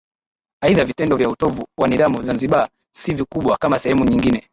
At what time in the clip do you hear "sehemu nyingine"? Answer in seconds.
3.79-4.47